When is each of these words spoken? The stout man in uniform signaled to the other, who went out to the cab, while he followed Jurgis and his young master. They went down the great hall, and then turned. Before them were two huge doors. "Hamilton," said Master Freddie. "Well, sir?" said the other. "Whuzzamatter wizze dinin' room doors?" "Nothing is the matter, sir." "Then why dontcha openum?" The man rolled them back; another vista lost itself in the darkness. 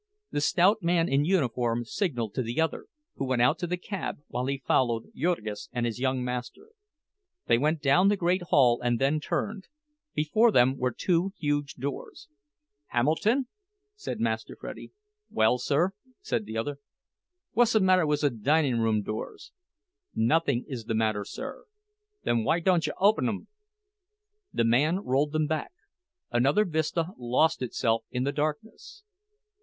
The 0.31 0.41
stout 0.41 0.79
man 0.81 1.07
in 1.07 1.25
uniform 1.25 1.85
signaled 1.85 2.33
to 2.33 2.41
the 2.41 2.59
other, 2.59 2.87
who 3.17 3.25
went 3.27 3.43
out 3.43 3.59
to 3.59 3.67
the 3.67 3.77
cab, 3.77 4.17
while 4.29 4.47
he 4.47 4.63
followed 4.65 5.11
Jurgis 5.15 5.69
and 5.71 5.85
his 5.85 5.99
young 5.99 6.23
master. 6.23 6.69
They 7.45 7.59
went 7.59 7.83
down 7.83 8.07
the 8.07 8.17
great 8.17 8.41
hall, 8.49 8.81
and 8.83 8.97
then 8.97 9.19
turned. 9.19 9.67
Before 10.15 10.51
them 10.51 10.75
were 10.75 10.89
two 10.89 11.33
huge 11.37 11.75
doors. 11.75 12.27
"Hamilton," 12.87 13.45
said 13.95 14.19
Master 14.19 14.57
Freddie. 14.59 14.91
"Well, 15.29 15.59
sir?" 15.59 15.91
said 16.19 16.45
the 16.47 16.57
other. 16.57 16.79
"Whuzzamatter 17.55 18.07
wizze 18.07 18.41
dinin' 18.41 18.79
room 18.79 19.03
doors?" 19.03 19.51
"Nothing 20.15 20.65
is 20.67 20.85
the 20.85 20.95
matter, 20.95 21.23
sir." 21.23 21.65
"Then 22.23 22.43
why 22.43 22.59
dontcha 22.59 22.93
openum?" 22.99 23.49
The 24.51 24.65
man 24.65 25.01
rolled 25.01 25.31
them 25.31 25.45
back; 25.45 25.73
another 26.31 26.65
vista 26.65 27.09
lost 27.19 27.61
itself 27.61 28.03
in 28.09 28.23
the 28.23 28.31
darkness. 28.31 29.03